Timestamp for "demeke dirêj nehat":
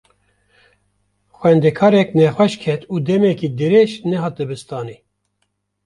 3.07-4.33